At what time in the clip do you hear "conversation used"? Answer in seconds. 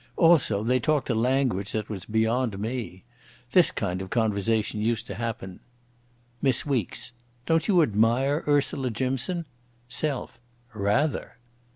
4.09-5.05